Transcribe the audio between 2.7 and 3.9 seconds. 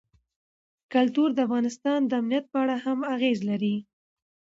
هم اغېز لري.